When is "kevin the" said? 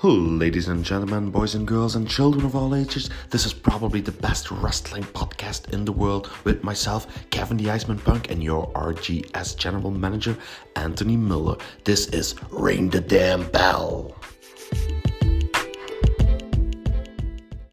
7.30-7.68